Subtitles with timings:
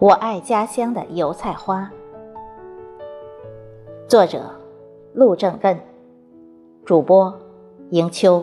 [0.00, 1.90] 我爱家乡的油菜花。
[4.08, 4.50] 作者：
[5.12, 5.78] 陆正根，
[6.86, 7.38] 主播：
[7.90, 8.42] 迎秋。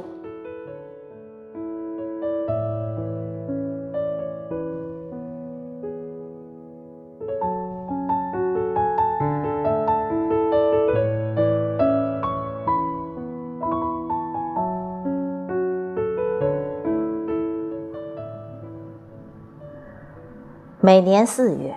[20.87, 21.75] 每年四月，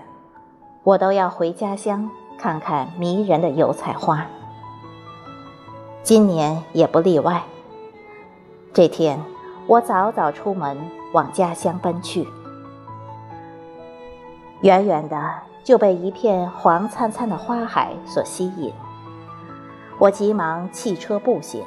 [0.84, 4.24] 我都要回家乡看看迷人的油菜花。
[6.04, 7.42] 今年也不例外。
[8.72, 9.20] 这天，
[9.66, 10.78] 我早早出门
[11.12, 12.24] 往家乡奔去。
[14.60, 15.20] 远远的
[15.64, 18.72] 就被一片黄灿灿的花海所吸引。
[19.98, 21.64] 我急忙弃车步行，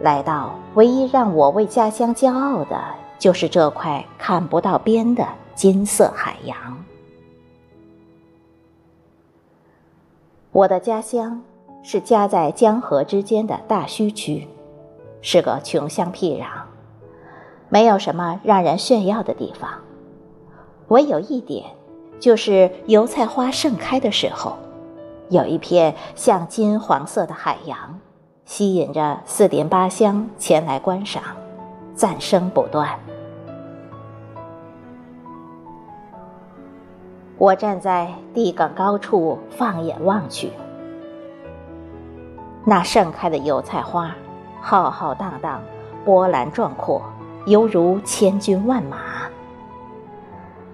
[0.00, 2.82] 来到唯一让我为家乡骄傲的，
[3.18, 5.22] 就是这块看不到边的。
[5.56, 6.84] 金色海洋。
[10.52, 11.42] 我的家乡
[11.82, 14.46] 是夹在江河之间的大墟区，
[15.22, 16.46] 是个穷乡僻壤，
[17.70, 19.70] 没有什么让人炫耀的地方。
[20.88, 21.64] 唯有一点，
[22.20, 24.58] 就是油菜花盛开的时候，
[25.30, 27.98] 有一片像金黄色的海洋，
[28.44, 31.22] 吸引着四邻八乡前来观赏，
[31.94, 32.98] 赞声不断。
[37.38, 40.50] 我站在地埂高处，放眼望去，
[42.64, 44.10] 那盛开的油菜花，
[44.58, 45.60] 浩浩荡荡，
[46.02, 47.02] 波澜壮阔，
[47.44, 48.96] 犹如千军万马。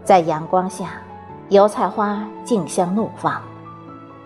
[0.05, 0.91] 在阳光下，
[1.49, 3.43] 油菜花竞相怒放，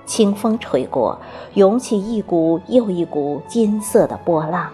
[0.05, 1.19] 清风吹过，
[1.55, 4.69] 涌起一股又一股金色的波浪。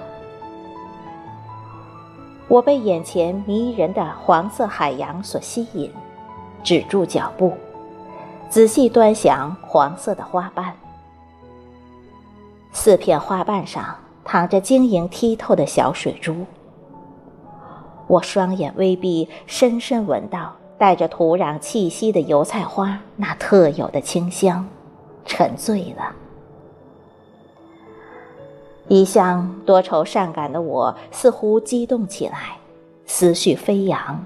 [2.48, 5.92] 我被眼前迷人的黄色海洋所吸引。
[6.62, 7.52] 止住脚步，
[8.48, 10.74] 仔细端详黄色的花瓣。
[12.72, 16.46] 四片花瓣上躺着晶莹剔透的小水珠。
[18.06, 24.68] 我双眼微闭，深深闻到带着土壤气息的油菜花那特有的清香，
[25.24, 26.12] 沉醉了。
[28.88, 32.56] 一向多愁善感的我似乎激动起来，
[33.06, 34.24] 思绪飞扬，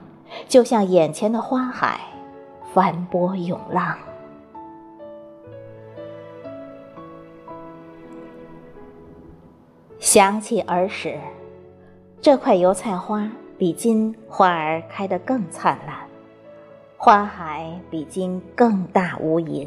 [0.49, 2.01] 就像眼前的花海。
[2.77, 3.97] 翻波涌浪，
[9.99, 11.19] 想起儿时，
[12.21, 15.97] 这块油菜花比今花儿开得更灿烂，
[16.99, 19.67] 花海比今更大无垠。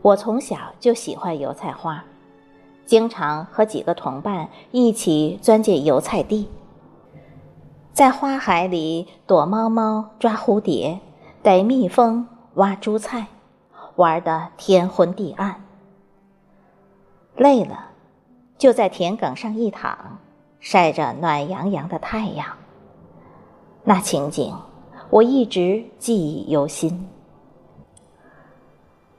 [0.00, 2.02] 我从小就喜欢油菜花，
[2.86, 6.48] 经常和几个同伴一起钻进油菜地。
[7.96, 11.00] 在花海里躲猫猫、抓蝴蝶、
[11.42, 13.28] 逮蜜蜂、挖珠菜，
[13.94, 15.64] 玩得天昏地暗。
[17.36, 17.86] 累了，
[18.58, 20.18] 就在田埂上一躺，
[20.60, 22.46] 晒着暖洋洋的太阳。
[23.82, 24.54] 那情景，
[25.08, 27.08] 我一直记忆犹新。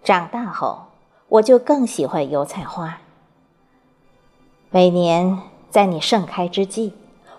[0.03, 0.83] 长大后，
[1.29, 2.99] 我就更喜欢油菜花。
[4.69, 5.39] 每年
[5.71, 6.93] 在你盛开之际。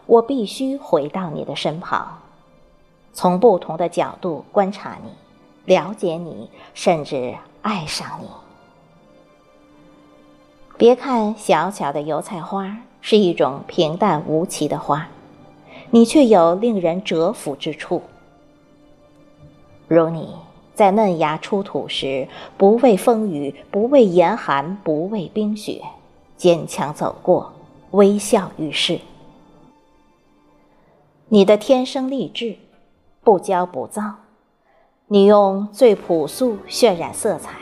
[0.09, 2.19] 我必须回到你的身旁，
[3.13, 5.11] 从不同的角度观察你，
[5.75, 8.27] 了解你，甚至爱上你。
[10.79, 15.09] 别看小小的油菜花是一种平淡无奇的花，
[15.91, 18.01] 你却有令人折服之处。
[19.89, 20.37] 如你
[20.75, 22.27] 在嫩芽出土时，
[22.57, 25.83] 不畏风雨，不畏严寒，不畏冰雪，
[26.39, 27.53] 坚强走过，
[27.91, 28.99] 微笑于世。
[31.31, 32.57] 你的天生丽质，
[33.23, 34.15] 不骄不躁，
[35.09, 37.53] 你用最朴素渲染色彩，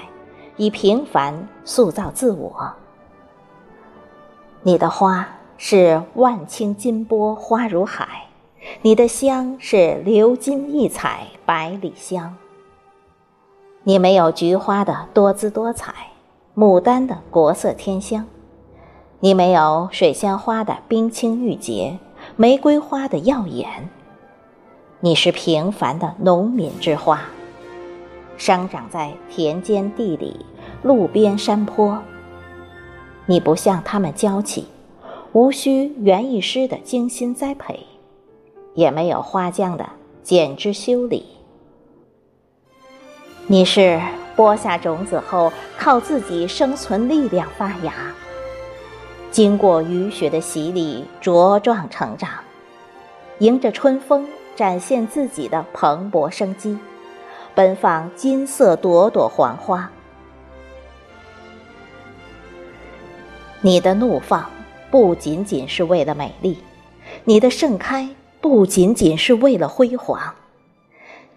[0.56, 2.74] 以平凡塑造自我。
[4.62, 5.26] 你的花
[5.56, 8.28] 是万顷金波花如海，
[8.82, 12.36] 你的香是流金溢彩百里香。
[13.82, 15.92] 你没有菊花的多姿多彩，
[16.54, 18.26] 牡丹的国色天香，
[19.18, 21.98] 你没有水仙花的冰清玉洁。
[22.38, 23.88] 玫瑰花的耀眼，
[25.00, 27.22] 你是平凡的农民之花，
[28.36, 30.44] 生长在田间地里、
[30.82, 31.98] 路边山坡。
[33.24, 34.66] 你不像他们娇气，
[35.32, 37.86] 无需园艺师的精心栽培，
[38.74, 39.88] 也没有花匠的
[40.22, 41.24] 剪枝修理。
[43.46, 43.98] 你是
[44.36, 47.94] 播下种子后，靠自己生存力量发芽。
[49.30, 52.30] 经过雨雪的洗礼，茁壮成长，
[53.38, 56.78] 迎着春风展现自己的蓬勃生机，
[57.54, 59.90] 奔放金色朵朵黄花。
[63.60, 64.50] 你的怒放
[64.90, 66.58] 不仅仅是为了美丽，
[67.24, 68.08] 你的盛开
[68.40, 70.34] 不仅仅是为了辉煌，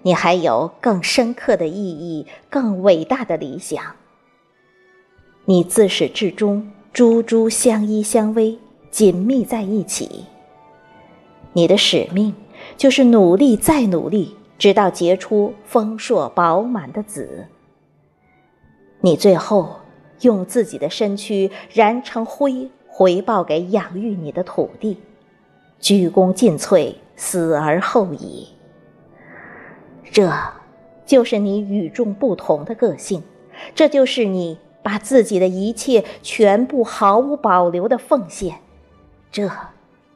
[0.04, 3.84] 你还有更深刻的意义、更伟大的理想。
[5.46, 8.58] 你自始至终，株株相依相偎，
[8.90, 10.26] 紧密在一起。
[11.54, 12.34] 你的使命
[12.78, 17.46] 就是努力再努力，直到结出丰硕饱满的籽。
[19.02, 19.80] 你最后
[20.22, 24.98] 用自己的身躯燃成灰，回报给养育你的土地，
[25.80, 28.48] 鞠躬尽瘁，死而后已。
[30.12, 30.32] 这，
[31.06, 33.24] 就是你与众不同的个性，
[33.76, 34.58] 这就是你。
[34.81, 38.60] 把自己的一切全部毫无保留的奉献，
[39.31, 39.50] 这，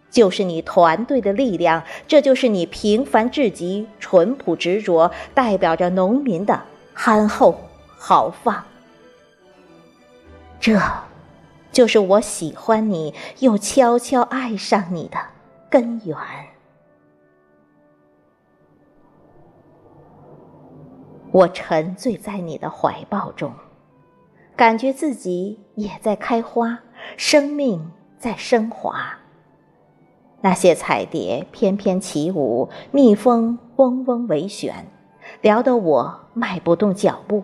[0.09, 6.61] 就是你团队的力量，这就是你平凡至极、淳朴执着，代表着农民的
[6.93, 7.59] 憨厚
[7.97, 8.63] 豪放。
[10.59, 10.79] 这，
[11.71, 15.17] 就是我喜欢你又悄悄爱上你的
[15.69, 16.17] 根源。
[21.31, 23.51] 我沉醉在你的怀抱中。
[24.55, 26.79] 感觉自己也在开花，
[27.17, 29.17] 生命在升华。
[30.41, 34.85] 那些彩蝶翩翩起舞，蜜蜂嗡嗡围旋，
[35.41, 37.43] 撩得我迈不动脚步，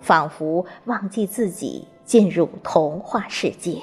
[0.00, 3.82] 仿佛忘记自己进入童话世界。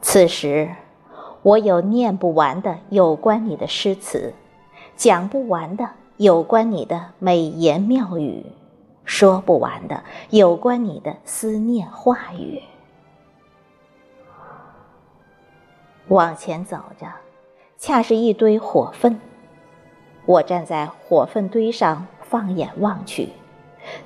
[0.00, 0.70] 此时，
[1.42, 4.32] 我有念不完的有关你的诗词，
[4.94, 8.46] 讲不完的有关你的美言妙语。
[9.08, 12.62] 说不完的有关你的思念话语。
[16.08, 17.06] 往前走着，
[17.78, 19.18] 恰是一堆火粪。
[20.26, 23.30] 我站在火粪堆上，放眼望去，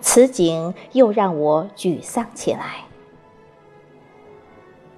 [0.00, 2.84] 此景又让我沮丧起来。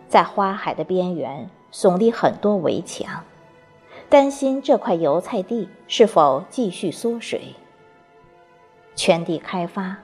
[0.06, 3.24] 在花海的边缘，耸立很多围墙，
[4.10, 7.54] 担心这块油菜地是否继续缩水。
[8.94, 9.96] 全地开发，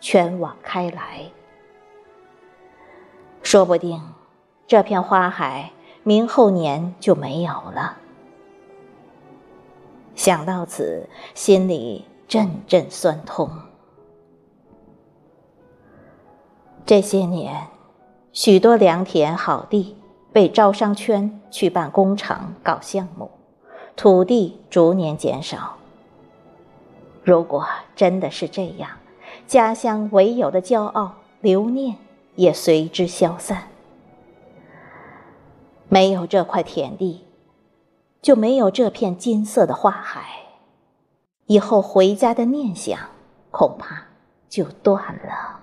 [0.00, 1.30] 全网开来。
[3.42, 4.00] 说不定，
[4.66, 5.72] 这片花海
[6.02, 7.98] 明后年就没有了。
[10.14, 13.50] 想到此，心里阵阵酸痛。
[16.86, 17.68] 这些年，
[18.32, 19.96] 许多良田好地
[20.32, 23.30] 被招商圈去办工厂搞项目，
[23.96, 25.76] 土地逐年减少。
[27.24, 27.66] 如果
[27.96, 28.90] 真的是这样，
[29.46, 31.96] 家乡唯有的骄傲、留念
[32.36, 33.68] 也随之消散。
[35.88, 37.24] 没有这块田地，
[38.20, 40.24] 就没有这片金色的花海，
[41.46, 42.98] 以后回家的念想
[43.50, 44.08] 恐怕
[44.48, 45.60] 就断了。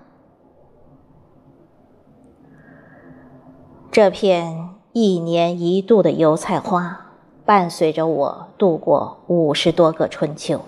[3.92, 7.12] 这片一年一度的油菜花，
[7.46, 10.62] 伴随着我度过五十多个春秋。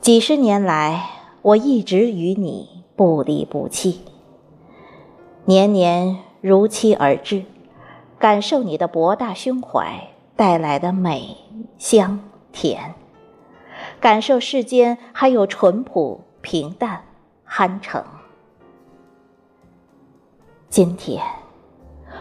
[0.00, 1.10] 几十年来，
[1.42, 4.00] 我一直与你不离不弃，
[5.44, 7.44] 年年如期而至，
[8.18, 11.36] 感受你的博大胸怀带来的美、
[11.76, 12.18] 香、
[12.50, 12.94] 甜，
[14.00, 17.04] 感受世间还有淳朴、平淡、
[17.44, 18.02] 憨诚。
[20.70, 21.22] 今天，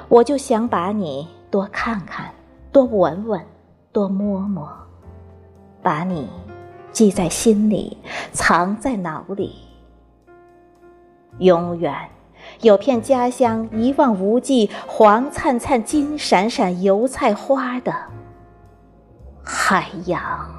[0.09, 2.29] 我就想把你多看看，
[2.73, 3.41] 多闻闻，
[3.93, 4.69] 多摸摸，
[5.81, 6.27] 把你。
[6.91, 7.97] 记在心里，
[8.31, 9.55] 藏在脑里。
[11.37, 11.93] 永远
[12.61, 17.93] 有片家乡一望无际、黄灿灿、金闪闪油菜花的
[19.43, 20.58] 海洋。